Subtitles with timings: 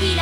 [0.00, 0.16] Welcome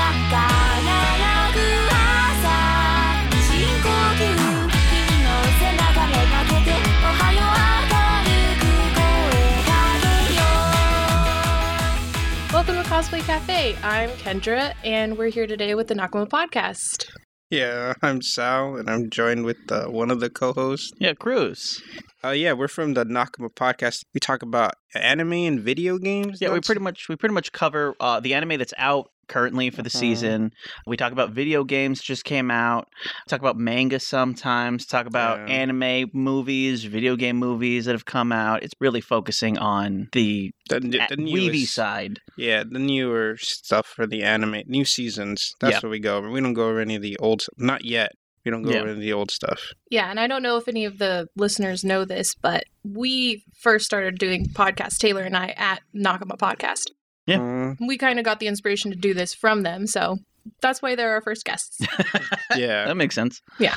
[12.74, 13.76] to Cosplay Cafe.
[13.84, 17.08] I'm Kendra, and we're here today with the Nakama Podcast.
[17.48, 20.90] Yeah, I'm Sal, and I'm joined with uh, one of the co-hosts.
[20.98, 21.80] Yeah, Cruz.
[22.24, 24.00] Uh, yeah, we're from the Nakama podcast.
[24.12, 26.38] We talk about anime and video games.
[26.40, 29.82] Yeah, we pretty much we pretty much cover uh, the anime that's out currently for
[29.82, 29.98] the Mhm.
[29.98, 30.52] season.
[30.86, 32.88] We talk about video games just came out.
[33.28, 34.86] Talk about manga sometimes.
[34.86, 35.54] Talk about Yeah.
[35.54, 38.62] anime movies, video game movies that have come out.
[38.62, 42.18] It's really focusing on the, the, a- the weeby newest- side.
[42.36, 45.54] Yeah, the newer stuff for the anime, new seasons.
[45.60, 45.80] That's Yeah.
[45.82, 46.30] what we go over.
[46.30, 47.44] We don't go over any of the old.
[47.56, 48.12] Not yet.
[48.44, 48.78] We don't go Yeah.
[48.78, 49.72] over any of the old stuff.
[49.90, 53.84] Yeah, and I don't know if any of the listeners know this, but we first
[53.84, 56.84] started doing podcasts, Taylor and I, at Nakama Podcast.
[57.28, 57.38] Yeah.
[57.38, 60.16] Mm, We kind of got the inspiration to do this from them, so
[60.62, 61.78] that's why they're our first guests.
[62.56, 62.86] yeah.
[62.86, 63.40] That makes sense.
[63.58, 63.74] Yeah.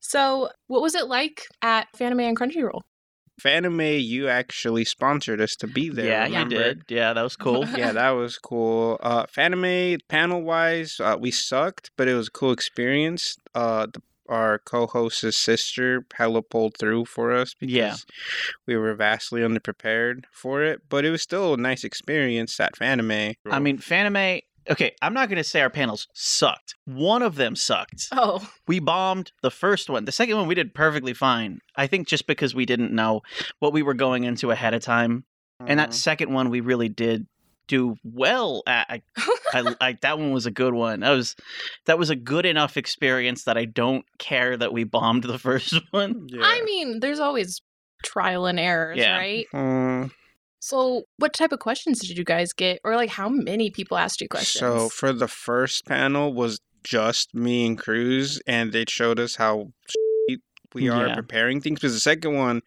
[0.00, 2.82] So, what was it like at Fanime and Crunchyroll?
[3.42, 6.06] Fanime, you actually sponsored us to be there.
[6.06, 6.54] yeah, remember?
[6.54, 6.82] you did.
[6.88, 7.64] Yeah, that was cool.
[7.76, 8.98] yeah, that was cool.
[9.02, 13.36] Uh, Fanime panel wise, uh, we sucked, but it was a cool experience.
[13.54, 17.96] Uh, the, our co-host's sister hella pulled through for us because Yeah.
[18.66, 23.34] we were vastly underprepared for it, but it was still a nice experience at Fanime.
[23.50, 24.42] I mean, Fanime.
[24.70, 26.74] Okay, I'm not going to say our panels sucked.
[26.86, 28.08] One of them sucked.
[28.12, 30.06] Oh, we bombed the first one.
[30.06, 31.58] The second one we did perfectly fine.
[31.76, 33.20] I think just because we didn't know
[33.58, 35.24] what we were going into ahead of time.
[35.66, 35.94] And that Mhm.
[35.94, 37.26] second one we really did
[37.68, 38.86] do well at.
[38.90, 39.02] I,
[39.52, 41.00] I, I that one was a good one.
[41.00, 41.34] That was
[41.86, 45.74] that was a good enough experience that I don't care that we bombed the first
[45.90, 46.26] one.
[46.28, 46.40] Yeah.
[46.42, 47.60] I mean, there's always
[48.04, 49.16] trial and errors, Yeah.
[49.16, 49.46] right?
[49.54, 50.10] Mm,
[50.60, 54.20] So, what type of questions did you guys get, or like how many people asked
[54.20, 54.60] you questions?
[54.60, 59.72] So for the first panel was just me and Cruz, and they showed us how
[60.74, 61.14] we are Yeah.
[61.14, 61.78] preparing things.
[61.80, 62.60] Because the second one,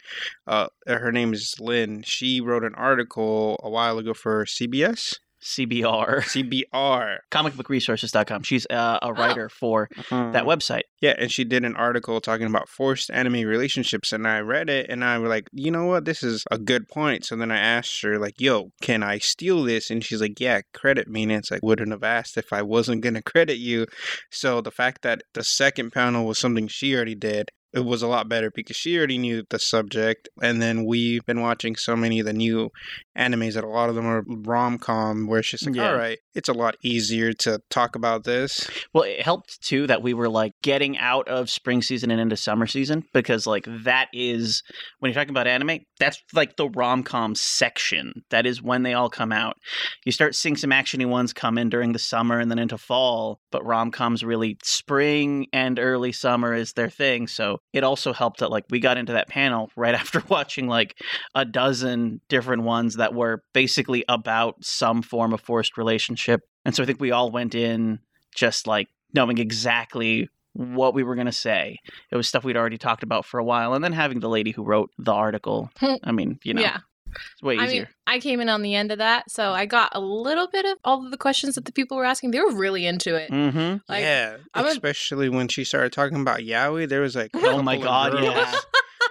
[0.48, 2.04] uh, her name is Lynn.
[2.06, 7.18] She wrote an article a while ago for CBS, CBR, CBR.
[7.32, 8.44] comicbookresources.com.
[8.44, 10.82] She's uh, a writer for that website.
[11.00, 14.88] Yeah, and she did an article talking about forced enemy relationships, and I read it,
[14.90, 17.24] and I was like, you know what, this is a good point.
[17.26, 19.90] So then I asked her, like, yo, can I steal this?
[19.92, 21.24] And she's like, yeah, credit me.
[21.24, 23.86] And it's like, wouldn't have asked if I wasn't gonna credit you.
[24.32, 27.50] So the fact that the second panel was something she already did.
[27.74, 31.42] It was a lot better because she already knew the subject, and then we've been
[31.42, 32.70] watching so many of the new
[33.18, 35.90] animes that a lot of them are rom com, where she's like, Yeah.
[35.92, 38.70] all right, it's a lot easier to talk about this.
[38.94, 42.38] Well, it helped too that we were like getting out of spring season and into
[42.38, 44.62] summer season because like that is
[45.00, 48.24] when you're talking about anime, that's like the rom com section.
[48.30, 49.58] That is when they all come out.
[50.06, 53.40] You start seeing some actiony ones come in during the summer and then into fall,
[53.52, 57.26] but rom coms really spring and early summer is their thing.
[57.28, 60.96] So it also helped that like we got into that panel right after watching like
[61.34, 66.27] a dozen different ones that were basically about some form of forced relationship.
[66.66, 68.00] And so I think we all went in
[68.36, 71.78] just like knowing exactly what we were going to say.
[72.12, 73.74] It was stuff we'd already talked about for a while.
[73.74, 75.70] And then having the lady who wrote the article,
[76.04, 76.80] I mean, you know, yeah,
[77.34, 77.82] it's way I easier.
[77.84, 80.66] mean, I came in on the end of that, so I got a little bit
[80.66, 82.32] of all of the questions that the people were asking.
[82.32, 83.32] They were really into it.
[83.32, 83.78] mm-hmm.
[83.88, 87.62] Like, yeah, I'm a- especially when she started talking about yaoi, there was like, Oh
[87.62, 88.54] my God, yeah.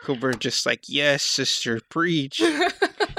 [0.03, 2.43] who were just like, "Yes, sister, preach."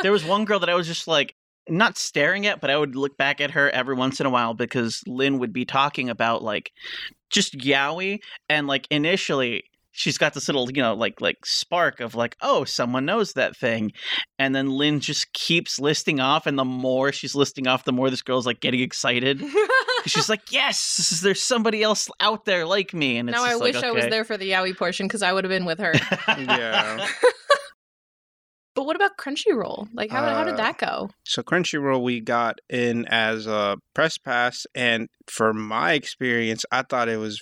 [0.04, 1.34] There was one girl that I was just like,
[1.70, 4.54] not staring at, but I would look back at her every once in a while
[4.54, 6.72] because Lynn would be talking about like
[7.30, 8.20] just yaoi.
[8.50, 12.64] And like initially, she's got this little, you know, like like spark of like, oh,
[12.64, 13.92] someone knows that thing.
[14.40, 18.10] And then Lynn just keeps listing off, and the more she's listing off, the more
[18.10, 19.42] this girl's like getting excited.
[19.98, 23.18] 'Cause she's like, yes, there's somebody else out there like me.
[23.18, 25.24] And it's now I just wish like, I was there for the yaoi portion because
[25.24, 25.94] I would have been with her.
[26.38, 27.08] Yeah.
[28.78, 29.88] But what about Crunchyroll?
[29.92, 31.10] Like, how, how did Uh, that go?
[31.24, 37.10] So Crunchyroll, we got in as a press pass, and for my experience, I thought
[37.10, 37.42] it was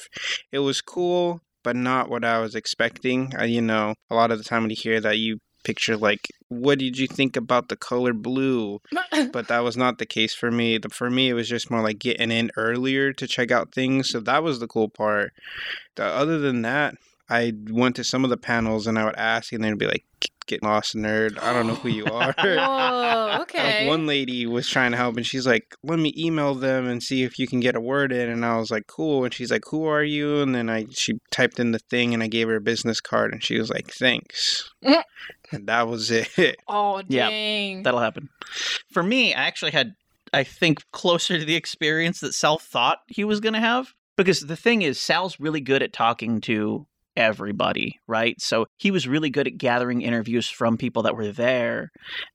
[0.54, 3.34] it was cool, but not what I was expecting.
[3.38, 6.22] Uh, you know, a lot of the time when you hear that, you picture like,
[6.48, 8.80] what did you think about the color blue?
[9.34, 10.78] but that was not the case for me.
[10.78, 14.10] The, for me, it was just more like getting in earlier to check out things.
[14.10, 15.34] So that was the cool part.
[15.96, 16.96] The, other than that,
[17.28, 20.06] I went to some of the panels and I would ask, and they'd be like,
[20.48, 21.42] "Get lost, nerd.
[21.42, 23.82] I don't know who you are." Whoa, okay.
[23.82, 27.02] Like one lady was trying to help, and she's like, "Let me email them and
[27.02, 29.52] see if you can get a word in." And I was like, "Cool." And she's
[29.52, 32.48] like, "Who are you?" And then I she typed in the thing, and I gave
[32.48, 34.70] her a business card, and she was like, "Thanks."
[35.52, 36.58] And that was it.
[36.68, 37.84] oh, Yeah, dang.
[37.84, 38.30] That'll happen.
[38.92, 39.94] For me, I actually had
[40.36, 43.94] I think, closer to the experience that Sal thought he was going to have.
[44.18, 48.40] Because the thing is, Sal's really good at talking to everybody, right?
[48.40, 51.92] So he was really good at gathering interviews from people that were there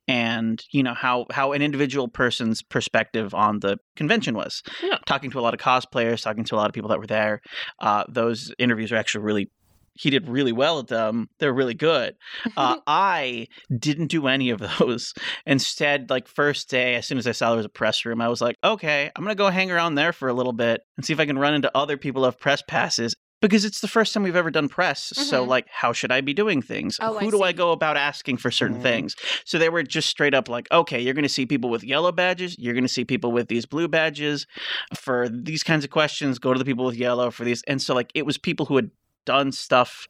[0.08, 4.62] and, you know, how how an individual person's perspective on the convention was.
[4.82, 4.98] Yeah.
[5.06, 7.40] Talking to a lot of cosplayers, talking to a lot of people that were there.
[7.78, 9.50] Uh, those interviews are actually really
[9.94, 11.28] he did really well at them.
[11.38, 12.14] They're really good.
[12.56, 15.12] Uh, I didn't do any of those.
[15.46, 18.28] Instead, like first day, as soon as I saw there was a press room, I
[18.28, 21.12] was like, okay, I'm gonna go hang around there for a little bit and see
[21.12, 23.14] if I can run into other people who have press passes.
[23.42, 25.12] Because it's the first time we've ever done press.
[25.16, 25.48] So, Mhm.
[25.48, 27.00] like, how should I be doing things?
[27.00, 28.82] Oh, I Who do I go about asking for certain Mhm.
[28.82, 29.16] things?
[29.46, 32.12] So, they were just straight up like, okay, you're going to see people with yellow
[32.12, 32.54] badges.
[32.58, 34.46] You're going to see people with these blue badges.
[34.94, 37.62] For these kinds of questions, go to the people with yellow for these.
[37.62, 38.90] And so, like, it was people who had
[39.26, 40.06] done stuff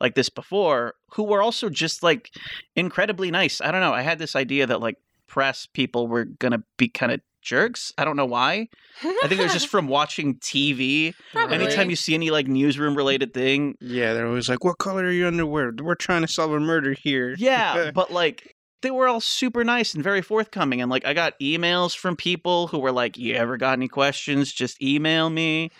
[0.00, 2.30] like this before who were also just like
[2.76, 3.60] incredibly nice.
[3.60, 3.92] I don't know.
[3.92, 4.96] I had this idea that like
[5.34, 7.92] press people were going to be kind of jerks.
[7.98, 8.68] I don't know why.
[9.02, 11.12] I think it was just from watching TV.
[11.32, 11.56] Probably.
[11.56, 15.10] Anytime you see any like newsroom related thing, Yeah, they're always like, "What color are
[15.10, 15.72] your underwear?
[15.76, 18.53] We're trying to solve a murder here." yeah, but like
[18.84, 22.66] they were all super nice and very forthcoming and like I got emails from people
[22.66, 24.52] who were like, "You ever got any questions?
[24.52, 25.70] Just email me."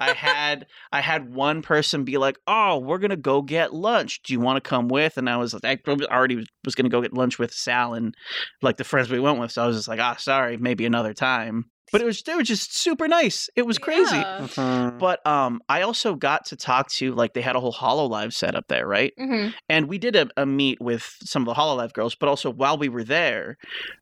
[0.00, 4.24] I had I had one person be like, "Oh, we're gonna go get lunch.
[4.24, 6.88] Do you want to come with?" And I was like, I already was, was gonna
[6.88, 8.12] go get lunch with Sal and
[8.60, 9.52] like the friends we went with.
[9.52, 12.42] So I was just like, "Ah, sorry, maybe another time." But it was they were
[12.42, 13.48] just super nice.
[13.56, 14.16] It was crazy.
[14.16, 14.40] Yeah.
[14.40, 14.98] Mhm.
[14.98, 18.54] But um, I also got to talk to like they had a whole Hololive set
[18.54, 19.12] up there, right?
[19.18, 19.54] Mhm.
[19.68, 22.76] And we did a, a meet with some of the Hololive girls, but also while
[22.78, 23.56] we were there,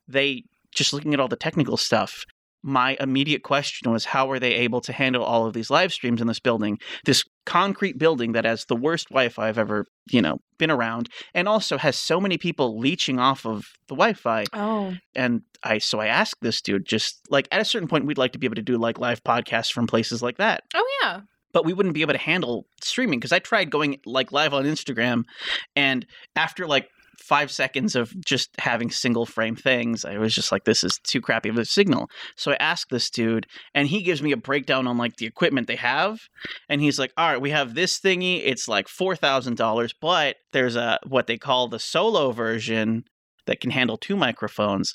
[0.09, 2.25] they just looking at all the technical stuff.
[2.67, 6.21] My immediate question was how are they able to handle all of these live streams
[6.21, 6.79] in this building?
[7.05, 11.49] This concrete building that has the worst Wi-Fi I've ever, you know, been around and
[11.49, 14.95] also has so many people leeching off of the Wi-Fi Oh.
[15.15, 18.33] and I so I asked this dude just like at a certain point we'd like
[18.33, 21.21] to be able to do like live podcasts from places like that Oh yeah.
[21.53, 24.65] but we wouldn't be able to handle streaming because I tried going like live on
[24.65, 25.23] Instagram,
[25.77, 26.05] and
[26.35, 30.85] after like five seconds of just having single frame things, I was just like, this
[30.85, 32.09] is too crappy of a signal.
[32.37, 35.67] So I asked this dude, and he gives me a breakdown on like the equipment
[35.67, 36.19] they have,
[36.69, 40.37] and he's like, all right, we have this thingy, it's like four thousand dollars, but
[40.53, 43.05] there's a what they call the solo version
[43.47, 44.95] that can handle two microphones.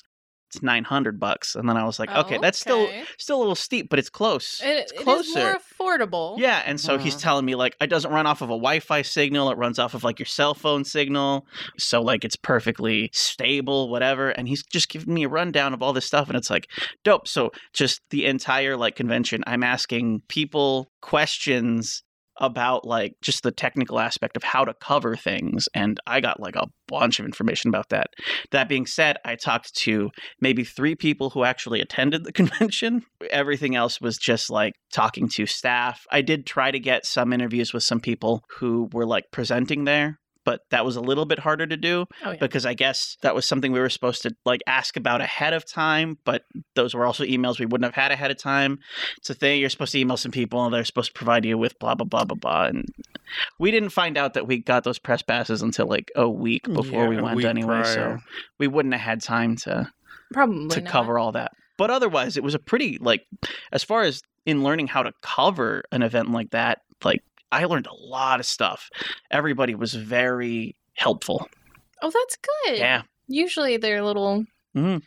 [0.54, 3.04] It's nine hundred bucks, and then I was like, okay, that's still Oh, Okay.
[3.16, 4.60] still a little steep, but it's close.
[4.62, 5.38] It, it's it is closer.
[5.40, 6.38] more affordable.
[6.38, 7.20] Yeah, and so he's Mhm.
[7.20, 10.04] telling me like it doesn't run off of a Wi-Fi signal; it runs off of
[10.04, 11.46] like your cell phone signal.
[11.78, 14.28] So like it's perfectly stable, whatever.
[14.30, 16.68] And he's just giving me a rundown of all this stuff, and it's like
[17.02, 17.26] dope.
[17.28, 22.02] So just the entire like convention, I'm asking people questions
[22.38, 26.56] about like just the technical aspect of how to cover things and I got like
[26.56, 28.08] a bunch of information about that.
[28.50, 33.04] That being said, I talked to maybe 3 people who actually attended the convention.
[33.30, 36.06] Everything else was just like talking to staff.
[36.10, 40.18] I did try to get some interviews with some people who were like presenting there,
[40.44, 42.36] but that was a little bit harder to do Oh yeah.
[42.40, 45.64] because I guess that was something we were supposed to like ask about ahead of
[45.70, 46.42] time, but
[46.74, 48.78] those were also emails we wouldn't have had ahead of time.
[49.18, 51.56] It's a thing you're supposed to email some people and they're supposed to provide you
[51.58, 52.64] with blah blah blah blah blah.
[52.64, 52.84] And
[53.58, 56.74] we didn't find out that we got those press passes until like a week mm,
[56.74, 58.18] before Yeah, we went anyway, so
[58.58, 59.90] we wouldn't have had time to
[60.32, 60.90] Probably to not.
[60.90, 61.52] cover all that.
[61.78, 63.22] But otherwise, it was a pretty like
[63.72, 67.22] as far as in learning how to cover an event like that, like
[67.52, 68.88] I learned a lot of stuff.
[69.30, 71.46] Everybody was very helpful.
[72.02, 72.78] Oh, that's good.
[72.78, 73.02] Yeah.
[73.28, 74.44] Usually they're a little
[74.76, 75.02] Mhm.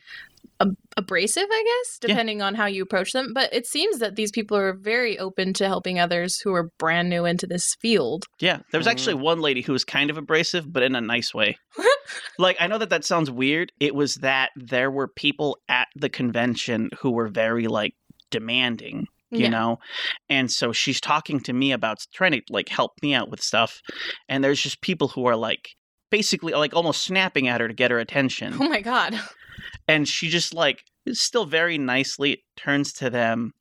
[0.61, 2.07] ab- abrasive, I guess, Yeah.
[2.09, 3.33] depending on how you approach them.
[3.33, 7.09] But it seems that these people are very open to helping others who are brand
[7.09, 8.25] new into this field.
[8.39, 8.91] Yeah, there was Mhm.
[8.91, 11.57] actually one lady who was kind of abrasive, but in a nice way.
[12.37, 13.71] like, I know that that sounds weird.
[13.79, 17.95] It was that there were people at the convention who were very, like,
[18.31, 19.49] demanding, you Yeah.
[19.49, 19.79] know?
[20.29, 23.81] And so she's talking to me about trying to, like, help me out with stuff.
[24.29, 25.69] And there's just people who are, like,
[26.11, 28.53] basically, like, almost snapping at her to get her attention.
[28.59, 29.19] Oh my god.
[29.87, 33.51] and she just, like, still very nicely turns to them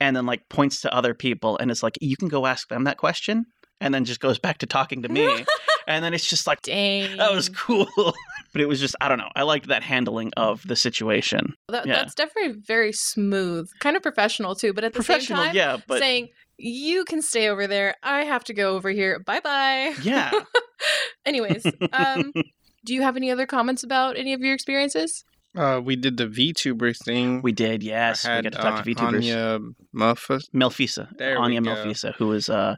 [0.00, 2.84] and then, like, points to other people and is like, you can go ask them
[2.84, 3.44] that question.
[3.82, 5.44] And then just goes back to talking to me.
[5.86, 7.16] and then it's just like, Dang.
[7.16, 7.86] that was cool.
[8.52, 9.28] but it was just, I don't know.
[9.36, 11.54] I liked that handling of the situation.
[11.68, 11.94] That- yeah.
[11.96, 14.72] That's definitely very smooth, kind of professional too.
[14.72, 16.28] But at the Professional, same time, yeah, but saying
[16.58, 19.18] you can stay over there, I have to go over here.
[19.20, 19.94] Bye bye.
[20.02, 20.30] yeah.
[21.26, 22.32] Anyways, um,
[22.84, 25.24] do you have any other comments about any of your experiences?
[25.56, 27.42] Uh, we did the VTuber thing.
[27.42, 28.24] We did, yes.
[28.24, 29.14] I we got to talk uh, to VTubers.
[29.16, 29.58] Anya
[29.92, 30.48] Muffas.
[30.52, 31.60] Melfissa, There Anya.
[31.60, 32.76] Melfissa, who was uh,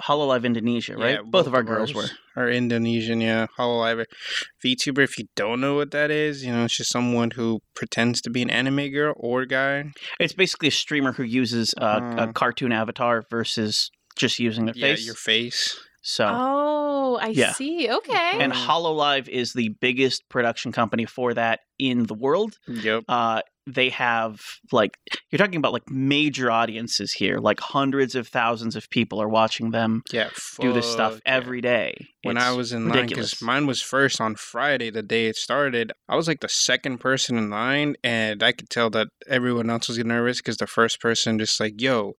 [0.00, 1.16] Hololive Indonesia, right?
[1.16, 2.06] Yeah, both, of our girls were.
[2.34, 3.46] Are Indonesian, yeah.
[3.58, 4.04] Hololive.
[4.64, 8.22] VTuber, if you don't know what that is, you know, it's just someone who pretends
[8.22, 9.84] to be an anime girl or guy.
[10.18, 12.32] It's basically a streamer who uses uh, a Uh.
[12.32, 15.04] cartoon avatar versus just using their Yeah, face.
[15.06, 15.78] your face.
[16.00, 17.52] So, Oh, I Yeah.
[17.52, 17.88] see.
[17.90, 18.32] Okay.
[18.40, 18.52] and.
[18.52, 22.54] Hololive is the biggest production company for that in the world.
[22.66, 23.04] Yep.
[23.08, 24.40] Uh, they have
[24.72, 24.96] like
[25.30, 29.70] you're talking about like major audiences here, like hundreds of thousands of people are watching
[29.72, 30.30] them Yeah.
[30.60, 31.20] do this stuff yeah.
[31.36, 31.94] every day.
[32.22, 35.36] When It's I was in line, because mine was first on Friday, the day it
[35.36, 39.68] started, I was like the second person in line, and I could tell that everyone
[39.68, 42.14] else was nervous because the first person just like, yo,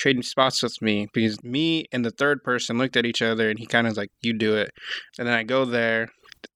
[0.00, 1.06] trading spots with me.
[1.12, 3.98] Because me and the third person looked at each other, and he kind of was
[3.98, 4.70] like, you do it.
[5.18, 6.08] And then I go there.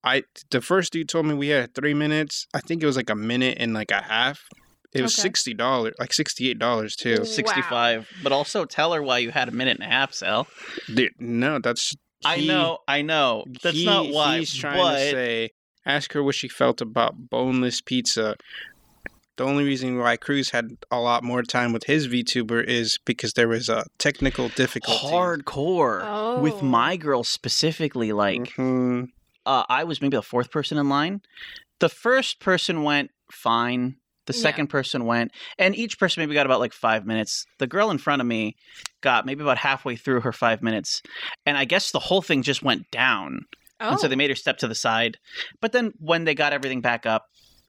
[0.02, 2.46] I the first dude told me we had three minutes.
[2.54, 4.40] I think it was like a minute and like a half.
[4.94, 5.22] It was Okay.
[5.28, 7.16] sixty dollars, like sixty eight dollars too.
[7.18, 7.24] Wow.
[7.24, 10.46] 65, but also tell her why you had a minute and a half, Sal.
[10.92, 13.44] Dude, no, that's I know, I know.
[13.62, 14.38] That's he- not why.
[14.38, 15.50] He's trying but to say,
[15.84, 18.36] ask her what she felt about boneless pizza.
[19.36, 23.32] The only reason why Cruz had a lot more time with his VTuber is because
[23.32, 25.06] there was a technical difficulty.
[25.06, 26.64] hardcore with Oh.
[26.66, 28.12] my girl specifically.
[28.12, 29.08] Like, Mhm.
[29.44, 31.20] uh, I was maybe the fourth person in line.
[31.80, 33.96] The first person went fine.
[34.26, 34.40] The Yeah.
[34.40, 37.44] second person went, and each person maybe got about like five minutes.
[37.58, 38.56] The girl in front of me
[39.02, 41.02] got maybe about halfway through her five minutes,
[41.44, 43.40] and I guess the whole thing just went down.
[43.80, 43.90] oh.
[43.90, 45.18] And so they made her step to the side.
[45.60, 47.26] But then when they got everything back up,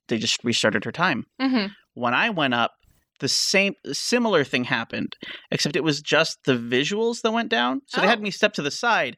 [0.08, 1.24] they just restarted her time.
[1.40, 1.70] Mhm.
[1.94, 2.72] When I went up,
[3.20, 5.16] the same similar thing happened,
[5.50, 7.80] except it was just the visuals that went down.
[7.86, 8.22] So they had Oh.
[8.22, 9.16] me step to the side,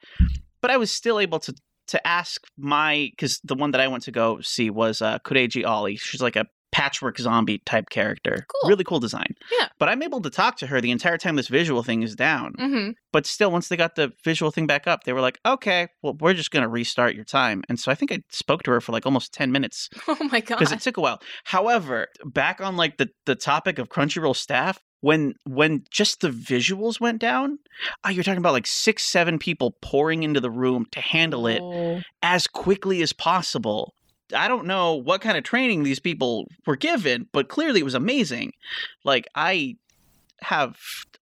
[0.60, 1.54] but I was still able to
[1.88, 5.66] to ask my because the one that I went to go see was uh, Kureiji
[5.66, 5.96] Ollie.
[5.96, 8.46] She's like a patchwork zombie type character.
[8.62, 8.70] Cool.
[8.70, 9.34] Really cool design.
[9.58, 9.68] Yeah.
[9.78, 12.52] But I'm able to talk to her the entire time this visual thing is down.
[12.58, 12.94] Mhm.
[13.12, 16.14] But still, once they got the visual thing back up, they were like, okay, well,
[16.20, 17.64] we're just going to restart your time.
[17.68, 20.40] And so I think I spoke to her for like almost 10 minutes Oh my
[20.40, 20.58] god.
[20.58, 21.20] because it took a while.
[21.44, 27.00] However, back on like the, the topic of Crunchyroll staff, when when just the visuals
[27.00, 27.58] went down,
[28.04, 31.60] oh, you're talking about like six, seven people pouring into the room to handle it
[31.62, 32.00] Oh.
[32.20, 33.94] as quickly as possible.
[34.34, 37.94] I don't know what kind of training these people were given, but clearly it was
[37.94, 38.52] amazing.
[39.04, 39.76] Like I
[40.42, 40.76] have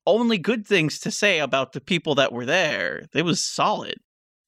[0.07, 3.03] only good things to say about the people that were there.
[3.15, 3.95] It was solid.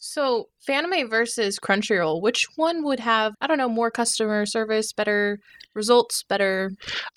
[0.00, 5.40] So, Fanime versus Crunchyroll, which one would have, I don't know, more customer service, better
[5.74, 6.70] results, better.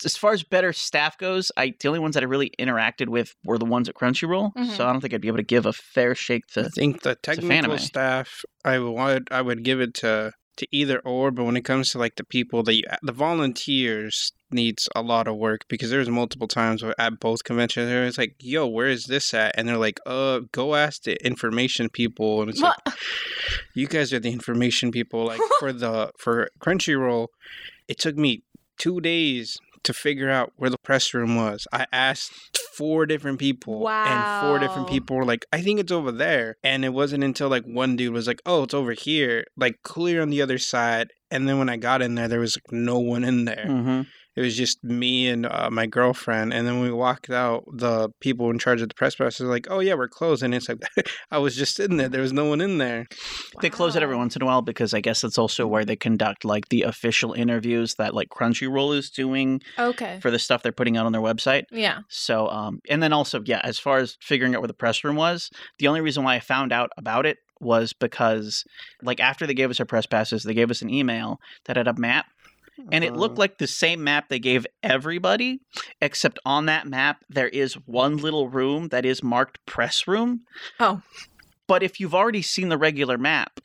[0.03, 3.35] As far as better staff goes, I the only ones that I really interacted with
[3.45, 4.53] were the ones at Crunchyroll.
[4.55, 4.75] Mhm.
[4.75, 6.69] So I don't think I'd be able to give a fair shake to I to
[6.71, 7.79] think the technical Fanime.
[7.79, 11.31] staff, I would I would give it to to either or.
[11.31, 15.27] But when it comes to like the people that you, the volunteers needs a lot
[15.27, 18.87] of work because there's multiple times where at both conventions there it's like, yo, where
[18.87, 19.53] is this at?
[19.57, 22.41] And they're like, uh, go ask the information people.
[22.41, 22.75] And it's like,
[23.73, 25.25] you guys are the information people.
[25.25, 27.27] Like for the for Crunchyroll,
[27.87, 28.43] it took me
[28.77, 31.67] two days to figure out where the press room was.
[31.71, 32.31] I asked
[32.75, 36.85] four different people, and four different people were like, "I think it's over there." And
[36.85, 40.29] it wasn't until like one dude was like, "Oh, it's over here," like clear on
[40.29, 41.09] the other side.
[41.29, 43.65] And then when I got in there, there was like, no one in there.
[43.69, 44.07] Mhm.
[44.35, 46.53] It was just me and uh, my girlfriend.
[46.53, 49.49] And then when we walked out, the people in charge of the press pass was
[49.49, 50.81] like, "Oh yeah, we're closed." And it's like,
[51.31, 52.07] I was just sitting there.
[52.07, 53.07] There was no one in there.
[53.61, 55.95] They close it every once in a while because I guess that's also where they
[55.97, 60.19] conduct like the official interviews that like Crunchyroll is doing Okay.
[60.21, 61.63] for the stuff they're putting out on their website.
[61.71, 61.99] Yeah.
[62.07, 65.15] So, um, and then also, yeah, as far as figuring out where the press room
[65.17, 68.63] was, the only reason why I found out about it was because,
[69.03, 71.87] like, after they gave us our press passes, they gave us an email that had
[71.87, 72.25] a map,
[72.91, 75.59] and it looked Uh, like the same map they gave everybody,
[76.01, 80.41] except on that map there is one little room that is marked press room.
[80.79, 81.01] Oh.
[81.67, 83.59] But if you've already seen the regular map,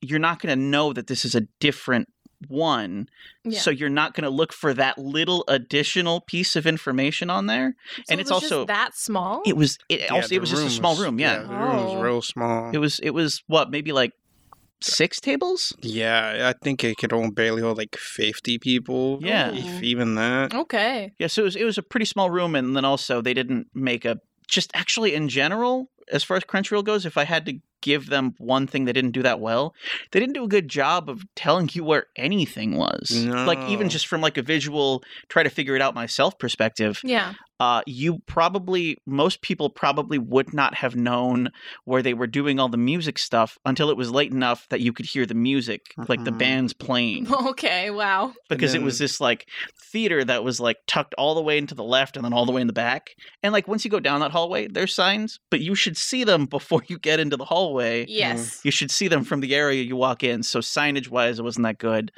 [0.00, 2.08] you're not going to know that this is a different
[2.46, 3.08] one.
[3.44, 3.58] Yeah.
[3.58, 7.74] So you're not going to look for that little additional piece of information on there.
[7.96, 9.42] So and it it's was just also- that small.
[9.44, 11.40] It was it yeah, also it was just a small room, yeah.
[11.40, 12.00] the room was Oh.
[12.00, 12.70] real small.
[12.72, 14.12] It was it was what maybe like
[14.80, 15.74] six tables.
[15.80, 19.18] Yeah, I think it could only barely hold like 50 people.
[19.20, 19.50] Yeah.
[19.52, 20.54] If even that.
[20.54, 21.12] okay.
[21.18, 23.68] Yeah, so it was it was a pretty small room, and then also they didn't
[23.74, 27.04] make a just actually in general as far as Crunchyroll goes.
[27.04, 29.74] If I had to give them one thing they didn't do that well,
[30.10, 33.12] they didn't do a good job of telling you where anything was.
[33.26, 37.00] Like even just from like a visual try to figure it out myself perspective.
[37.04, 37.34] Yeah.
[37.60, 41.50] Uh, you probably most people probably would not have known
[41.84, 44.92] where they were doing all the music stuff until it was late enough that you
[44.92, 46.38] could hear the music, like the Mhm.
[46.38, 48.32] bands playing, Okay, wow.
[48.48, 49.48] because it was this like
[49.90, 52.52] theater that was like tucked all the way into the left and then all the
[52.52, 53.16] way in the back.
[53.42, 56.46] And like once you go down that hallway, there's signs, but you should see them
[56.58, 58.06] before you get into the hallway.
[58.08, 58.60] Yes.
[58.64, 60.42] You should see them from the area you walk in.
[60.42, 62.12] So signage wise, it wasn't that good.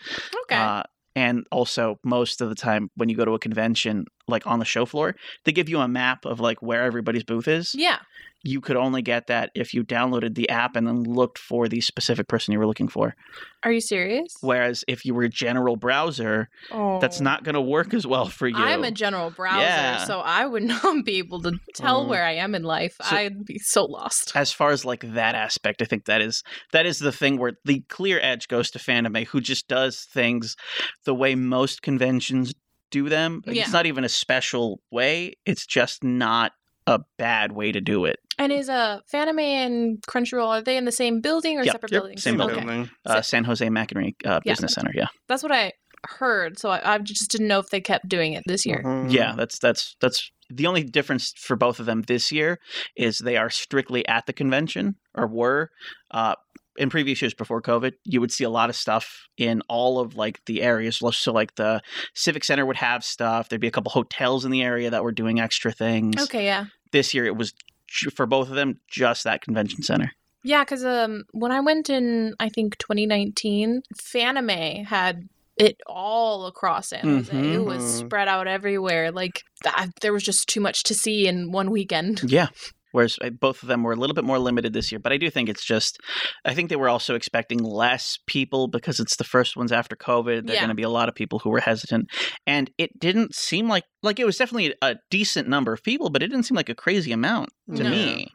[0.44, 0.56] Okay.
[0.56, 0.82] Uh,
[1.16, 4.64] and also, most of the time when you go to a convention, like on the
[4.64, 7.74] show floor, they give you a map of like where everybody's booth is.
[7.74, 7.98] yeah.
[8.42, 11.80] You could only get that if you downloaded the app and then looked for the
[11.82, 13.14] specific person you were looking for.
[13.62, 14.34] Are you serious?
[14.40, 16.98] Whereas if you were a general browser, Oh.
[17.00, 18.56] that's not going to work as well for you.
[18.56, 20.04] I'm a general browser, Yeah.
[20.04, 22.08] so I would not be able to tell Mm.
[22.08, 22.96] where I am in life.
[23.02, 24.32] So- I'd be so lost.
[24.34, 26.42] as far as like that aspect, I think that is
[26.72, 30.56] that is the thing where the clear edge goes to Fanime, who just does things
[31.04, 32.54] the way most conventions
[32.90, 33.42] do them.
[33.46, 33.62] Yeah.
[33.64, 35.34] It's not even a special way.
[35.46, 36.52] It's just not
[36.86, 38.16] a bad way to do it.
[38.38, 41.72] And is uh, Fanime and Crunchyroll are they in the same building or Yep.
[41.72, 42.22] separate Yep, buildings?
[42.22, 42.54] same okay.
[42.60, 42.90] building.
[43.04, 44.52] Uh, San Jose McEnery uh, Yeah.
[44.52, 44.92] Business Center.
[44.94, 45.72] Yeah, That's what I
[46.08, 46.58] heard.
[46.58, 48.82] So I, I just didn't know if they kept doing it this year.
[48.84, 49.12] Mhm.
[49.12, 49.34] yeah.
[49.36, 52.58] That's that's that's the only difference for both of them this year
[52.96, 55.68] is they are strictly at the convention or were.
[56.10, 56.34] Uh,
[56.76, 60.14] in previous years before COVID, you would see a lot of stuff in all of
[60.16, 61.00] like the areas.
[61.12, 61.82] So like the
[62.14, 63.48] Civic Center would have stuff.
[63.48, 66.22] There'd be a couple hotels in the area that were doing extra things.
[66.22, 66.66] Okay, yeah.
[66.92, 67.52] This year it was
[68.14, 70.12] for both of them just that convention center.
[70.42, 76.88] Yeah, because um, when I went in, I think 2019, Fanime had it all across
[76.88, 77.36] San Jose.
[77.36, 78.06] It was Mhm.
[78.06, 79.12] spread out everywhere.
[79.12, 79.42] Like
[80.00, 82.22] there was just too much to see in one weekend.
[82.26, 82.46] Yeah.
[82.92, 85.16] Whereas uh, both of them were a little bit more limited this year, but I
[85.16, 85.98] do think it's just,
[86.44, 90.46] I think they were also expecting less people because it's the first ones after COVID.
[90.46, 90.60] There are Yeah.
[90.60, 92.08] going to be a lot of people who were hesitant,
[92.46, 96.22] and it didn't seem like like it was definitely a decent number of people, but
[96.22, 97.90] it didn't seem like a crazy amount to No.
[97.90, 98.26] me.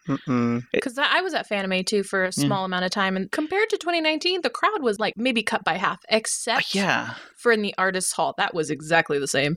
[0.72, 3.78] Because I was at Fanime too for a small amount of time, and compared to
[3.78, 7.74] 2019, the crowd was like maybe cut by half, Uh, except yeah, for in the
[7.78, 8.36] artists' hall.
[8.38, 9.56] That was exactly the same.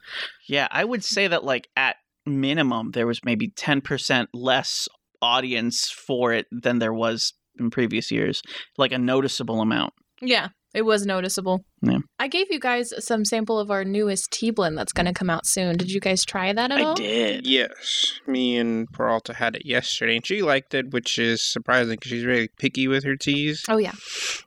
[0.49, 1.97] yeah, I would say that like at
[2.29, 4.89] minimum there was maybe ten percent less
[5.21, 8.43] audience for it than there was in previous years,
[8.77, 9.93] like a noticeable amount.
[10.21, 11.65] Yeah, it was noticeable.
[11.83, 11.99] Yeah.
[12.19, 15.31] I gave you guys some sample of our newest tea blend that's going to come
[15.31, 15.77] out soon.
[15.77, 16.93] Did you guys try that at I all?
[16.93, 17.47] I did.
[17.47, 22.11] Yes, me and Peralta had it yesterday, and she liked it, which is surprising because
[22.11, 23.65] she's really picky with her teas.
[23.69, 23.93] Oh yeah.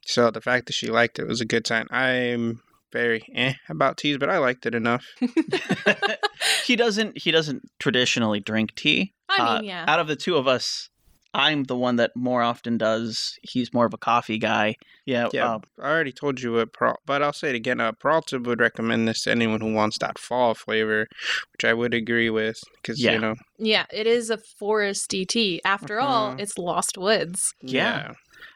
[0.06, 1.88] So the fact that she liked it was a good sign.
[1.90, 5.06] I'm very eh about teas, but I liked it enough.
[6.66, 9.14] he doesn't he doesn't traditionally drink tea.
[9.30, 9.86] I Uh, mean, yeah.
[9.88, 10.90] Out of the two of us,
[11.34, 13.38] I'm the one that more often does.
[13.42, 14.76] He's more of a coffee guy.
[15.06, 15.30] Yeah.
[15.32, 17.80] Yeah, uh, I already told you what, Peral- but I'll say it again.
[17.80, 21.08] Uh, Peralta would recommend this to anyone who wants that fall flavor,
[21.54, 23.14] which I would agree with because Yeah.
[23.14, 25.62] you know, Yeah, it is a foresty tea.
[25.64, 26.42] After all, Mhm.
[26.42, 27.54] it's Lost Woods.
[27.62, 28.12] Yeah.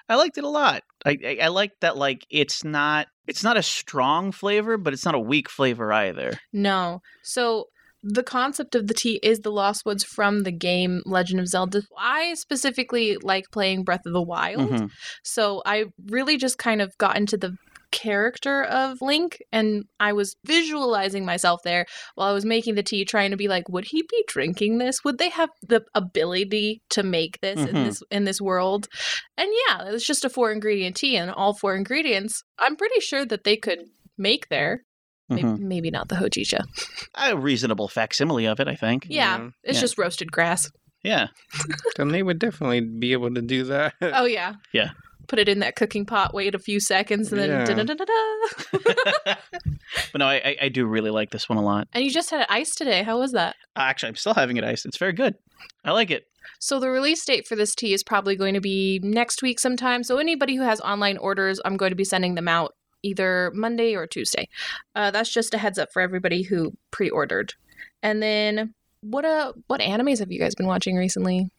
[0.09, 0.83] I liked it a lot.
[1.05, 1.97] I, I I like that.
[1.97, 6.33] Like it's not it's not a strong flavor, but it's not a weak flavor either.
[6.53, 7.01] No.
[7.23, 7.65] So
[8.07, 11.81] the concept of the tea is the Lost Woods from the game Legend of Zelda.
[11.97, 14.69] I specifically like playing Breath of the Wild.
[14.69, 14.91] Mhm.
[15.23, 17.55] So I really just kind of got into the
[17.99, 23.05] character of Link and I was visualizing myself there while I was making the tea
[23.05, 27.03] trying to be like would he be drinking this would they have the ability to
[27.03, 27.85] make this in Mhm.
[27.85, 28.87] this in this world
[29.37, 33.25] and yeah it's just a four ingredient tea and all four ingredients I'm pretty sure
[33.25, 33.79] that they could
[34.17, 34.83] make there
[35.29, 35.59] maybe, Mhm.
[35.59, 36.61] maybe not the hojicha
[37.15, 39.05] A reasonable facsimile of it, I think.
[39.09, 39.49] yeah, Yeah.
[39.63, 39.81] it's Yeah.
[39.81, 40.69] just roasted grass
[41.03, 41.27] Yeah.
[41.95, 43.93] then they would definitely be able to do that.
[44.01, 44.89] oh yeah Yeah.
[45.27, 47.65] Put it in that cooking pot wait a few seconds and then Yeah.
[47.65, 49.35] da-da-da-da-da.
[50.11, 51.87] but no, I, I I do really like this one a lot.
[51.93, 54.63] and you just had it iced today how was that Actually, I'm still having it
[54.63, 54.85] iced.
[54.85, 55.35] It's very good.
[55.83, 56.27] I like it.
[56.59, 60.01] So the release date for this tea is probably going to be next week sometime.
[60.03, 63.93] So anybody who has online orders, I'm going to be sending them out either Monday
[63.95, 64.47] or Tuesday.
[64.95, 67.53] Uh, that's just a heads up for everybody who pre-ordered.
[68.01, 71.49] And then what uh what animes have you guys been watching recently?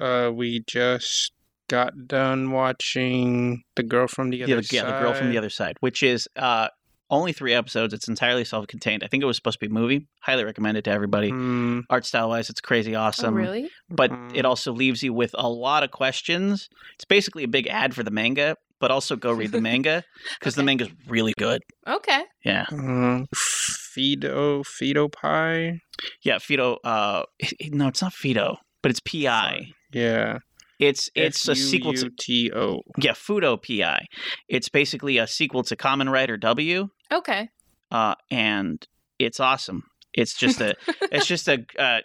[0.00, 1.32] uh, we just
[1.68, 4.72] got done watching the girl from the other yeah, side.
[4.72, 6.68] yeah, the girl from the other side, which is uh
[7.10, 7.94] only three episodes.
[7.94, 9.02] It's entirely self-contained.
[9.02, 10.06] I think it was supposed to be a movie.
[10.20, 11.32] Highly recommend it to everybody.
[11.32, 13.32] Mm, Art style wise, it's crazy awesome.
[13.32, 13.70] oh, really?
[13.88, 14.36] But Mhm.
[14.36, 16.68] it also leaves you with a lot of questions.
[16.96, 20.04] It's basically a big ad for the manga, but also go read the manga
[20.38, 20.66] because the Okay.
[20.66, 21.62] manga's really good.
[21.86, 22.24] Okay.
[22.44, 25.80] Yeah, uh, Fido Fido pie.
[26.22, 26.38] yeah.
[26.38, 26.76] Fido.
[26.84, 27.22] Uh,
[27.70, 29.72] no, it's not Fido, but it's Pi.
[29.92, 30.38] Yeah,
[30.78, 32.82] It's it's a sequel to F-U-U-T-O.
[32.98, 34.06] yeah Fuuto PI.
[34.48, 36.88] It's basically a sequel to Kamen Rider W.
[37.12, 37.48] Okay.
[37.90, 38.86] uh, and
[39.18, 39.84] it's awesome.
[40.14, 40.74] It's just a
[41.12, 42.00] it's just a uh,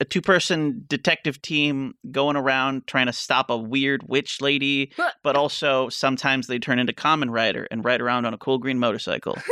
[0.00, 5.36] a two person detective team going around trying to stop a weird witch lady, but
[5.36, 9.36] also sometimes they turn into Kamen Rider and ride around on a cool green motorcycle.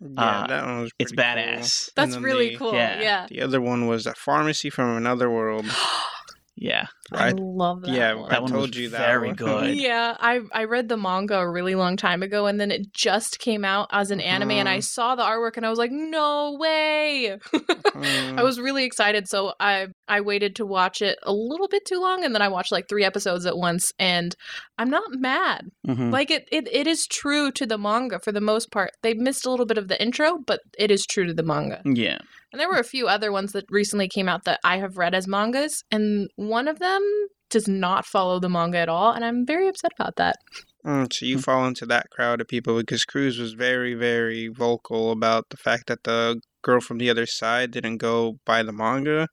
[0.00, 1.42] Yeah, Uh, that one was It's pretty cool.
[1.42, 1.88] badass.
[1.96, 2.72] And That's really the- cool.
[2.72, 3.00] yeah.
[3.00, 3.26] Yeah.
[3.28, 5.66] The other one was a pharmacy from another world.
[6.60, 7.36] Yeah, I Right?
[7.38, 7.90] love that.
[7.94, 8.28] Yeah, one.
[8.30, 9.36] that I one told was you that very one.
[9.36, 9.76] good.
[9.88, 13.38] Yeah, I I read the manga a really long time ago, and then it just
[13.38, 14.84] came out as an anime, and I Mhm.
[14.84, 17.38] saw the artwork, and I was like, "No way!"
[17.98, 18.38] Mm.
[18.38, 22.00] I was really excited, so I I waited to watch it a little bit too
[22.00, 24.34] long, and then I watched like three episodes at once, and
[24.78, 25.62] I'm not mad.
[25.86, 26.12] Mhm.
[26.12, 28.90] Like it, it it is true to the manga for the most part.
[29.02, 31.80] They missed a little bit of the intro, but it is true to the manga.
[31.84, 32.18] yeah.
[32.52, 35.14] And there were a few other ones that recently came out that I have read
[35.14, 37.02] as mangas, and one of them
[37.50, 40.36] does not follow the manga at all, and I'm very upset about that.
[40.84, 41.44] Mm, so you Mm.
[41.44, 45.86] fall into that crowd of people because Cruz was very, very vocal about the fact
[45.88, 49.28] that the girl from the other side didn't go by the manga,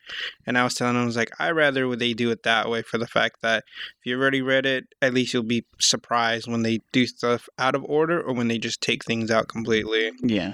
[0.46, 2.70] and I was telling him, I was like, I rather would they do it that
[2.70, 3.64] way for the fact that
[4.00, 7.76] if you already read it, at least you'll be surprised when they do stuff out
[7.76, 10.12] of order or when they just take things out completely.
[10.22, 10.54] Yeah.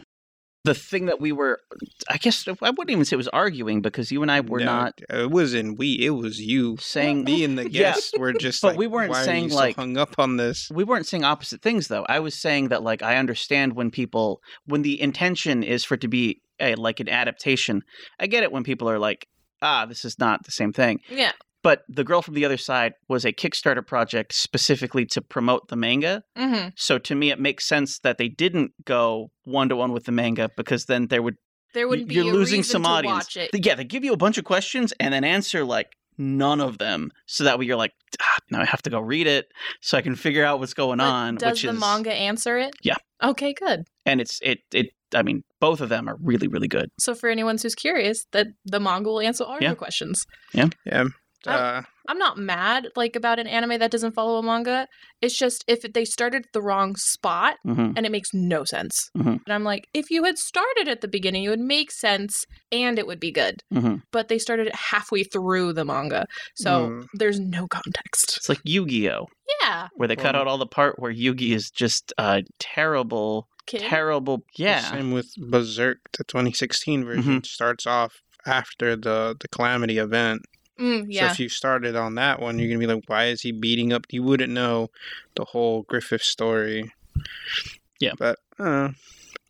[0.64, 1.60] The thing that we were,
[2.08, 4.66] I guess I wouldn't even say it was arguing because you and I were No,
[4.66, 5.94] not It wasn't we.
[6.06, 6.78] It was you.
[6.78, 7.94] saying Me and the Yeah.
[7.94, 8.62] guests were just.
[8.62, 10.70] But like, we weren't "Why are saying, you so like- hung up on this.
[10.72, 12.06] we weren't saying opposite things though.
[12.08, 16.02] I was saying that like I understand when people when the intention is for it
[16.02, 17.82] to be a, like an adaptation.
[18.20, 19.28] I get it when people are like,
[19.64, 21.00] ah, this is not the same thing.
[21.10, 21.32] Yeah.
[21.64, 25.76] But the girl from the other side was a Kickstarter project specifically to promote the
[25.76, 26.24] manga.
[26.38, 26.70] Mm-hmm.
[26.76, 30.12] So to me, it makes sense that they didn't go one to one with the
[30.12, 31.36] manga because then there would
[31.74, 33.14] There would be you're a losing some to audience.
[33.36, 33.66] watch it.
[33.66, 37.10] Yeah, they give you a bunch of questions and then answer like none of them,
[37.26, 39.46] so that way you're like, ah, now I have to go read it
[39.82, 41.36] so I can figure out what's going But on.
[41.36, 42.74] does which the is manga answer it?
[42.84, 42.98] Yeah.
[43.24, 43.84] Okay, good.
[44.06, 44.88] and it's it it.
[45.14, 46.90] I mean, both of them are really really good.
[47.00, 49.70] So for anyone who's curious, that the manga will answer all Yeah.
[49.70, 50.22] your questions.
[50.54, 50.68] Yeah.
[50.92, 51.14] I'm-
[51.48, 54.88] Uh, I'm not mad like about an anime that doesn't follow a manga.
[55.22, 59.10] It's just if they started at the wrong spot hmm and it makes no sense.
[59.18, 59.40] Mhm.
[59.46, 62.98] And I'm like, if you had started at the beginning, it would make sense and
[63.00, 63.62] it would be good.
[63.72, 66.26] hmm But they started halfway through the manga.
[66.56, 67.06] So Mm.
[67.14, 68.38] there's no context.
[68.38, 69.28] It's like Yu Gi Oh,
[69.62, 69.88] Yeah.
[69.96, 73.82] where they cut out all the part where Yugi is just a terrible, Kid.
[73.82, 74.44] terrible.
[74.58, 75.98] Yeah, Same with Berserk.
[76.18, 77.46] The 2016 version Mhm.
[77.46, 80.42] starts off after the the calamity event.
[80.82, 83.52] Mm, So if you started on that one, you're gonna be like, why is he
[83.52, 84.06] beating up?
[84.10, 84.90] You wouldn't know
[85.36, 86.92] the whole Griffith story.
[88.00, 88.14] Yeah.
[88.18, 88.90] But uh,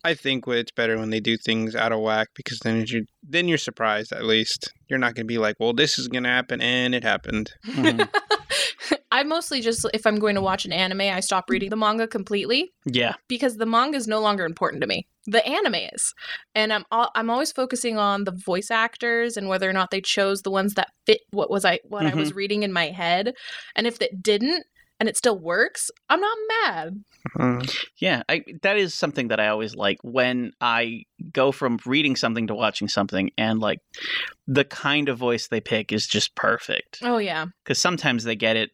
[0.04, 3.48] I think it's better when they do things out of whack because then you then
[3.48, 4.72] you're surprised at least.
[4.88, 7.52] You're not gonna be like, well, this is gonna happen, and it happened.
[7.66, 8.08] Mhm.
[9.12, 12.06] I mostly just, if I'm going to watch an anime, I stop reading the manga
[12.08, 15.06] completely yeah, because the manga is no longer important to me.
[15.26, 16.14] The anime is,
[16.54, 20.00] and I'm al- I'm always focusing on the voice actors and whether or not they
[20.00, 23.34] chose the ones that fit what was I what I was reading in my head,
[23.76, 24.64] and if it didn't
[25.02, 27.04] and it still works, I'm not mad.
[27.36, 27.62] Uh,
[27.98, 28.22] yeah.
[28.28, 32.54] I, that is something that I always like when I go from reading something to
[32.54, 33.80] watching something, and like
[34.46, 36.98] the kind of voice they pick is just perfect.
[37.02, 38.70] Oh yeah, because sometimes they get it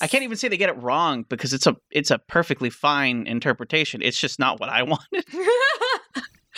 [0.00, 3.26] i can't even say they get it wrong because it's a it's a perfectly fine
[3.26, 5.24] interpretation it's just not what i wanted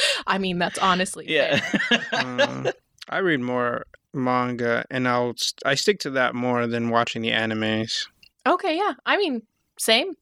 [0.27, 2.01] I mean that's honestly yeah fair.
[2.13, 2.73] uh,
[3.09, 7.31] I read more manga, and I'll st- I stick to that more than watching the
[7.31, 8.07] animes.
[8.47, 8.95] Okay, yeah.
[9.05, 9.43] I mean,
[9.79, 10.15] same.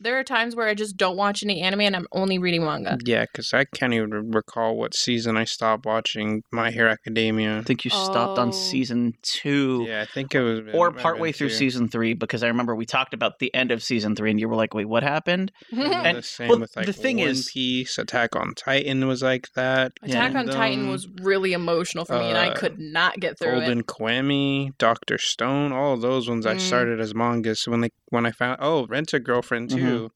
[0.00, 2.98] There are times where I just don't watch any anime and I'm only reading manga.
[3.04, 7.58] Yeah, because I can't even recall what season I stopped watching My Hero Academia.
[7.58, 8.52] i think you stopped on Oh.
[8.52, 10.60] season two Yeah, I think it was.
[10.74, 11.54] or it partway through two.
[11.54, 14.48] season three because i remember we talked about the end of season three and you
[14.48, 17.28] were like wait what happened And And- the same well, with like the thing One
[17.28, 19.92] is- Piece, Attack on Titan was like that.
[20.02, 20.38] Attack Yeah.
[20.40, 23.52] on Titan Um, was really emotional for me and I uh, could not get through
[23.52, 23.86] Golden it.
[23.86, 26.60] Kamuy, Doctor Stone, all of those ones I Mm.
[26.60, 27.60] started as mangas.
[27.60, 29.18] So when they when I found oh, Rent a
[29.54, 29.76] Girlfriend Mhm.
[29.76, 30.10] too,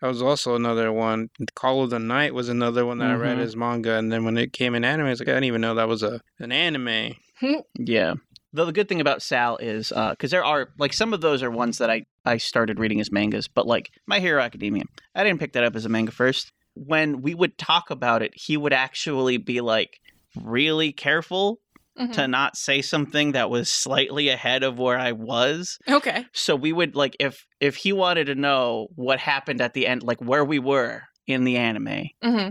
[0.00, 1.28] that was also another one.
[1.54, 3.42] Call of the Night was another one that I read Mhm.
[3.42, 5.60] as manga, and then when it came in anime, I was like, I didn't even
[5.60, 7.14] know that was a an anime.
[7.78, 8.14] yeah
[8.52, 11.50] though the good thing about sal is because there are like some of those are
[11.50, 14.84] ones that i i started reading as mangas but like my hero academia
[15.16, 18.32] i didn't pick that up as a manga first when we would talk about it
[18.36, 19.98] he would actually be like
[20.40, 21.58] really careful
[21.98, 22.12] Mhm.
[22.12, 25.78] to not say something that was slightly ahead of where I was.
[25.88, 26.24] Okay.
[26.32, 30.02] So we would like if if he wanted to know what happened at the end,
[30.02, 32.48] like where we were in the anime, hmm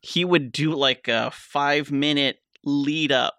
[0.00, 3.34] he would do like a five minute lead up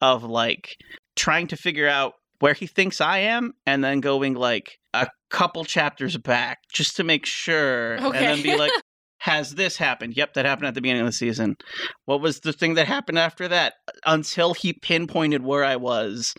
[0.00, 0.76] of like
[1.16, 5.64] trying to figure out where he thinks I am and then going like a couple
[5.64, 8.72] chapters back just to make sure and then be like
[9.18, 10.16] has this happened?
[10.16, 11.56] Yep, that happened at the beginning of the season.
[12.04, 13.74] What was the thing that happened after that?
[14.04, 16.34] Until he pinpointed where I was.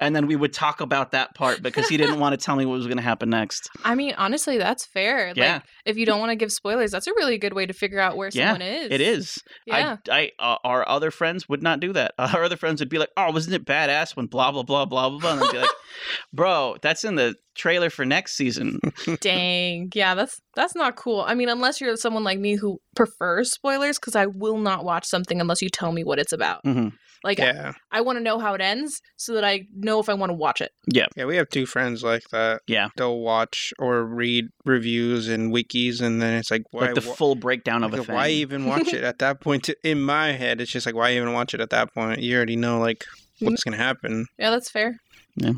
[0.00, 2.64] And then we would talk about that part because he didn't want to tell me
[2.64, 3.68] what was going to happen next.
[3.84, 5.32] I mean, honestly, that's fair.
[5.34, 5.54] Yeah.
[5.54, 7.98] Like, if you don't want to give spoilers, that's a really good way to figure
[7.98, 8.92] out where Yeah, someone is.
[8.92, 9.38] It is.
[9.66, 9.96] Yeah.
[10.08, 12.14] I, I, uh, our other friends would not do that.
[12.18, 15.08] Our other friends would be like, "Oh, wasn't it badass when blah blah blah blah
[15.08, 15.32] blah?" blah.
[15.32, 15.70] And I'd be like,
[16.32, 18.78] "Bro, that's in the trailer for next season."
[19.20, 19.90] Dang.
[19.94, 21.22] Yeah, that's that's not cool.
[21.26, 25.06] I mean, unless you're someone like me who prefers spoilers, because I will not watch
[25.06, 26.60] something unless you tell me what it's about.
[26.64, 26.88] hmm
[27.24, 30.14] Like, Yeah, I want to know how it ends so that I know if I
[30.14, 30.70] want to watch it.
[30.86, 31.24] yeah, Yeah.
[31.24, 32.60] we have two friends like that.
[32.66, 36.86] Yeah, They'll watch or read reviews and wikis, and then it's like, why?
[36.86, 38.14] like the wh- full breakdown of a thing.
[38.14, 39.68] why even watch it at that point?
[39.82, 42.20] In my head, it's just like, why even watch it at that point?
[42.20, 43.04] You already know like
[43.40, 44.26] what's gonna happen.
[44.38, 44.96] Yeah, that's fair.
[45.36, 45.52] Yeah.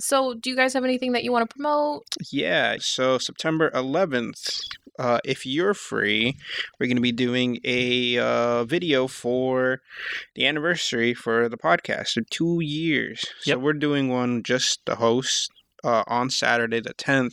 [0.00, 2.04] So, do you guys have anything that you want to promote?
[2.30, 4.60] Yeah, so September 11th,
[4.98, 6.36] uh, if you're free,
[6.78, 9.80] we're going to be doing a uh, video for
[10.34, 12.08] the anniversary for the podcast.
[12.08, 13.24] So, two years.
[13.44, 13.56] Yep.
[13.56, 15.50] So, we're doing one just the host.
[15.84, 17.32] Uh, on Saturday the 10th,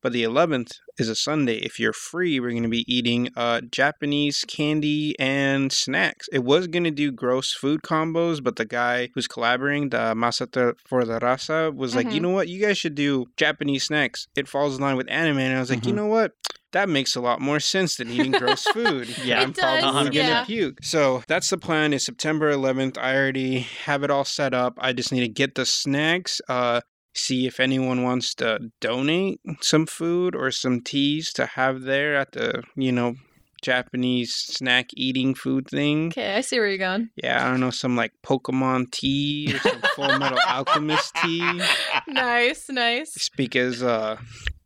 [0.00, 1.56] but the 11th is a Sunday.
[1.56, 6.28] If you're free, we're going to be eating uh, Japanese candy and snacks.
[6.32, 10.74] It was going to do gross food combos, but the guy who's collaborating, the Masata
[10.86, 12.14] for the Rasa, was like, Mhm.
[12.14, 12.48] you know what?
[12.48, 14.28] You guys should do Japanese snacks.
[14.36, 15.38] It falls in line with anime.
[15.38, 15.96] And I was like, you Mhm.
[15.96, 16.32] know what?
[16.72, 19.08] That makes a lot more sense than eating gross food.
[19.24, 19.40] Yeah.
[19.42, 20.44] I'm does, probably gonna yeah.
[20.44, 20.78] puke.
[20.82, 21.92] So that's the plan.
[21.92, 22.96] Is September 11th.
[22.96, 24.74] I already have it all set up.
[24.78, 26.40] I just need to get the snacks.
[26.48, 26.80] Uh,
[27.14, 32.32] see if anyone wants to donate some food or some teas to have there at
[32.32, 33.14] the you know
[33.62, 36.08] Japanese snack eating food thing.
[36.08, 37.10] Okay, I see where you're going.
[37.16, 41.62] Yeah, I don't know, some like Pokemon tea or some Full Metal Alchemist tea.
[42.08, 43.28] nice, nice.
[43.36, 44.16] Because uh,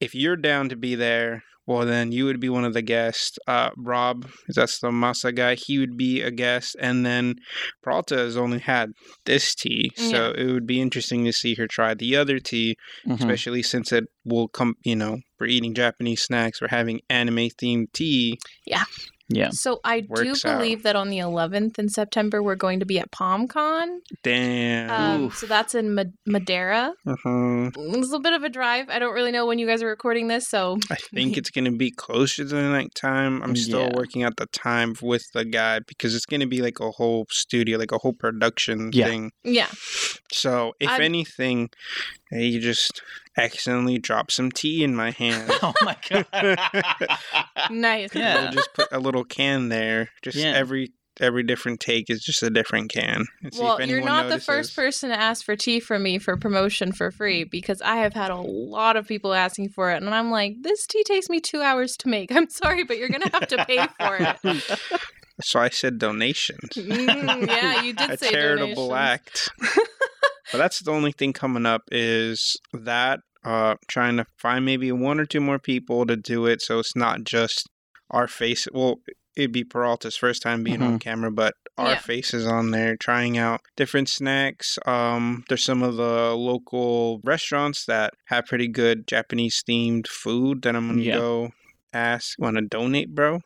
[0.04, 3.38] if you're down to be there, well, then you would be one of the guests.
[3.46, 6.76] Uh, Rob, that's the Masa guy, he would be a guest.
[6.78, 7.36] And then
[7.82, 8.90] Peralta has only had
[9.24, 9.90] this tea.
[9.96, 13.18] So it would be interesting to see her try the other tea, Mhm.
[13.18, 17.86] especially since it will come, you know, we're eating Japanese snacks, we're having anime themed
[17.94, 18.38] tea.
[18.66, 18.84] Yeah.
[19.50, 20.58] So I do Works out.
[20.58, 23.98] believe that on the 11th in September we're going to be at PalmCon.
[24.22, 24.90] Damn.
[24.90, 26.92] Um, so that's in Ma- Madera.
[27.06, 27.70] uh-huh.
[27.76, 28.88] It's a bit of a drive.
[28.90, 31.64] I don't really know when you guys are recording this, so I think it's going
[31.64, 33.42] to be closer to the nighttime.
[33.42, 33.96] I'm still Yeah.
[33.96, 37.26] working out the time with the guy because it's going to be like a whole
[37.30, 39.06] studio, like a whole production Yeah.
[39.06, 39.32] thing.
[39.42, 39.68] yeah.
[40.32, 41.70] So, if I'd- anything,
[42.30, 43.00] you just
[43.36, 45.50] accidentally drop some tea in my hand.
[45.62, 46.26] oh my god.
[47.70, 48.14] Nice.
[48.14, 48.42] Yeah.
[48.42, 50.10] We'll just put a little can there.
[50.22, 50.52] Just Yeah.
[50.54, 53.24] every every different take is just a different can.
[53.42, 56.02] and see if Well, you're anyone not the first person to ask for tea from
[56.02, 59.92] me for promotion for free because I have had a lot of people asking for
[59.92, 62.32] it, and I'm like, this tea takes me two hours to make.
[62.34, 64.78] I'm sorry, but you're gonna have to pay for it.
[65.42, 66.70] So I said donations.
[66.76, 69.50] Mm, yeah, you did a say charitable donations.
[69.50, 69.50] act.
[70.52, 75.18] but that's the only thing coming up is that uh trying to find maybe one
[75.20, 77.68] or two more people to do it so it's not just
[78.10, 78.96] our face well
[79.36, 81.98] it'd be Peralta's first time being on camera but our Yeah.
[81.98, 88.14] faces on there trying out different snacks um there's some of the local restaurants that
[88.26, 91.16] have pretty good Japanese themed food that I'm gonna Yeah.
[91.16, 91.50] go
[91.92, 93.40] ask want to donate bro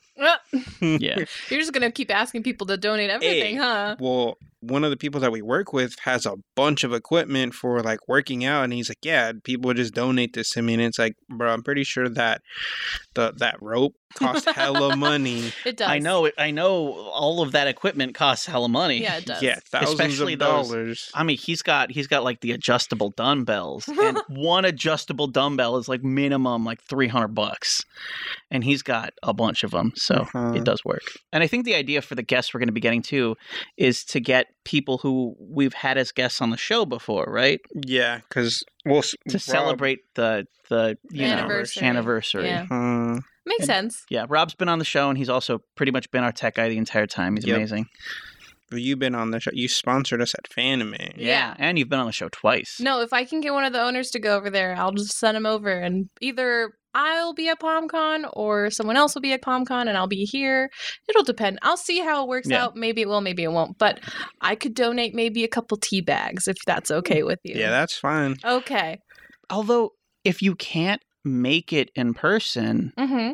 [0.81, 1.17] yeah.
[1.51, 3.61] You're just gonna keep asking people to donate everything, Hey.
[3.61, 3.97] huh?
[4.01, 7.81] well one of the people that we work with has a bunch of equipment for
[7.81, 10.99] like working out and he's like yeah people just donate this to me and it's
[10.99, 12.41] like bro i'm pretty sure that
[13.15, 15.89] the that rope cost hella money It does.
[15.89, 16.35] I know it.
[16.39, 19.01] I know all of that equipment costs hella money.
[19.03, 19.43] Yeah, it does.
[19.43, 23.11] yeah thousands Especially of those- dollars I mean, he's got he's got like the adjustable
[23.11, 27.83] dumbbells, and one adjustable dumbbell is like minimum like three hundred bucks,
[28.51, 30.55] and he's got a bunch of them, so Uh-huh.
[30.55, 31.03] it does work.
[31.33, 33.37] And I think the idea for the guests we're going to be getting too
[33.77, 37.61] is to get people who we've had as guests on the show before, right?
[37.87, 41.87] yeah because we'll To Rob- celebrate the the you know Anniversary.
[41.87, 42.47] anniversary.
[42.47, 42.67] Yeah.
[42.71, 44.05] uh, Makes And- sense.
[44.11, 46.69] Yeah, Rob's been on the show, and he's also pretty much been our tech guy
[46.69, 47.37] the entire time.
[47.37, 47.57] He's Yep.
[47.57, 47.87] amazing.
[48.71, 51.55] you've been on the show you sponsored us at fanime Yeah.
[51.59, 52.79] and you've been on the show twice.
[52.79, 55.17] No, if I can get one of the owners to go over there, I'll just
[55.19, 59.43] send him over and either I'll be at PomCon or someone else will be at
[59.43, 60.71] PomCon and I'll be here.
[61.09, 61.59] It'll depend.
[61.63, 62.65] I'll see how it works Yeah.
[62.65, 62.77] out.
[62.77, 63.79] Maybe it will, maybe it won't.
[63.79, 64.01] But
[64.41, 67.55] I could donate maybe a couple tea bags if that's okay with you.
[67.57, 68.99] yeah that's fine okay.
[69.51, 69.93] Although,
[70.25, 73.33] if you can't make it in person, Mm-hmm.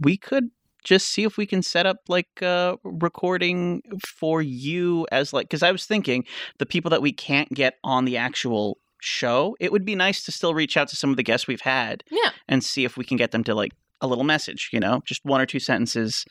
[0.00, 0.50] we could
[0.84, 5.62] just see if we can set up like a recording for you as like because
[5.62, 6.24] I was thinking
[6.58, 10.32] the people that we can't get on the actual show, it would be nice to
[10.32, 12.30] still reach out to some of the guests we've had Yeah.
[12.48, 15.20] and see if we can get them to like a little message, you know, just
[15.24, 16.24] one or two sentences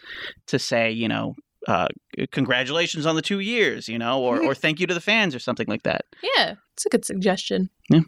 [0.47, 1.33] to say, you know,
[1.67, 1.87] uh,
[2.31, 5.39] congratulations on the two years, you know, or, or thank you to the fans or
[5.39, 6.01] something like that.
[6.37, 7.69] Yeah, it's a good suggestion.
[7.89, 8.01] Yeah.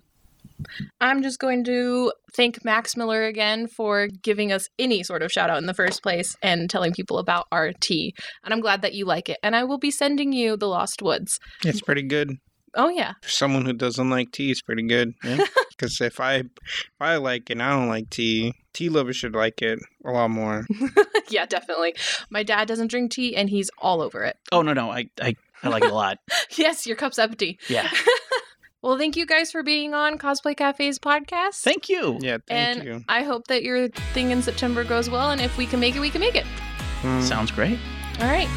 [1.02, 5.50] I'm just going to thank Max Miller again for giving us any sort of shout
[5.50, 8.14] out in the first place and telling people about our tea.
[8.44, 9.38] And I'm glad that you like it.
[9.44, 11.40] And I will be sending you The Lost Woods.
[11.64, 12.38] It's pretty good.
[12.76, 13.14] Oh yeah.
[13.22, 15.14] For someone who doesn't like tea, it's pretty good.
[15.22, 16.08] Because yeah?
[16.08, 18.54] if I if I like it, I don't like tea.
[18.74, 20.66] Tea lovers should like it a lot more.
[21.30, 21.96] yeah, definitely.
[22.30, 24.38] My dad doesn't drink tea, and he's all over it.
[24.52, 26.20] Oh no, no, I I, I like it a lot.
[26.58, 27.58] yes, your cup's empty.
[27.70, 27.90] Yeah.
[28.82, 31.62] Well, thank you guys for being on Cosplay Cafe's podcast.
[31.62, 32.20] Thank you.
[32.22, 33.04] Yeah, thank and you.
[33.10, 36.02] I hope that your thing in September goes well, and if we can make it,
[36.02, 36.46] we can make it.
[37.02, 37.24] Mm.
[37.24, 37.80] Sounds great.
[38.20, 38.48] All right.